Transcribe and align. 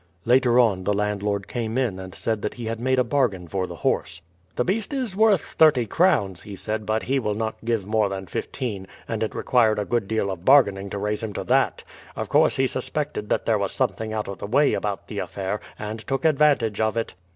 Later 0.25 0.59
on 0.59 0.83
the 0.83 0.95
landlord 0.95 1.47
came 1.47 1.77
in 1.77 1.99
and 1.99 2.15
said 2.15 2.41
that 2.41 2.55
he 2.55 2.65
had 2.65 2.79
made 2.79 2.97
a 2.97 3.03
bargain 3.03 3.47
for 3.47 3.67
the 3.67 3.75
horse. 3.85 4.19
"The 4.55 4.63
beast 4.63 4.93
is 4.93 5.15
worth 5.15 5.41
thirty 5.51 5.85
crowns," 5.85 6.41
he 6.41 6.55
said, 6.55 6.87
"but 6.87 7.03
he 7.03 7.19
will 7.19 7.35
not 7.35 7.63
give 7.63 7.85
more 7.85 8.09
than 8.09 8.25
fifteen, 8.25 8.87
and 9.07 9.21
it 9.21 9.35
required 9.35 9.77
a 9.77 9.85
good 9.85 10.07
deal 10.07 10.31
of 10.31 10.43
bargaining 10.43 10.89
to 10.89 10.97
raise 10.97 11.21
him 11.21 11.33
to 11.33 11.43
that. 11.43 11.83
Of 12.15 12.29
course 12.29 12.55
he 12.55 12.65
suspected 12.65 13.29
that 13.29 13.45
there 13.45 13.59
was 13.59 13.73
something 13.73 14.11
out 14.11 14.27
of 14.27 14.39
the 14.39 14.47
way 14.47 14.73
about 14.73 15.07
the 15.07 15.19
affair, 15.19 15.59
and 15.77 15.99
took 16.07 16.25
advantage 16.25 16.81
of 16.81 16.97
it." 16.97 17.13